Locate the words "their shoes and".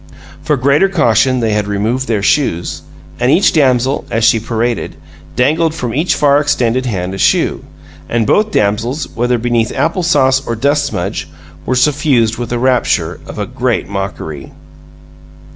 2.07-3.29